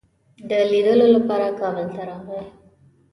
[0.49, 2.41] د لیدلو لپاره کابل ته راغی.